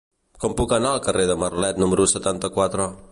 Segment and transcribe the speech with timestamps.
[0.43, 2.93] Com puc anar al carrer de Marlet número setanta-quatre?